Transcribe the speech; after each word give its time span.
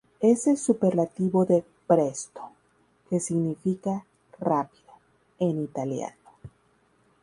Es 0.19 0.47
el 0.47 0.57
superlativo 0.57 1.45
de 1.45 1.63
"presto" 1.85 2.41
que 3.07 3.19
significa 3.19 4.03
"rápido" 4.39 4.93
en 5.37 5.61
italiano. 5.61 6.17